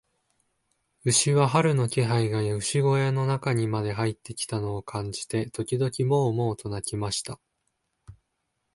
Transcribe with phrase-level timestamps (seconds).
[1.05, 7.39] 牛は、春の気配が牛小屋の中にまで入ってきたのを感じて、時々モウ、モウと鳴きました。